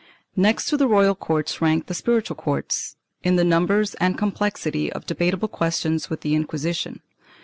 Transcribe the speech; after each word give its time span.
Next 0.35 0.65
to 0.69 0.77
the 0.77 0.87
royal 0.87 1.13
courts 1.13 1.61
ranked 1.61 1.85
the 1.85 1.93
spiritual 1.93 2.35
courts 2.35 2.95
in 3.23 3.35
the 3.35 3.43
number 3.43 3.83
and 3.99 4.17
com 4.17 4.31
plexity 4.31 4.89
of 4.89 5.05
debatable 5.05 5.47
questions 5.47 6.09
with 6.09 6.21
the 6.21 6.33
Inquisition. 6.33 7.01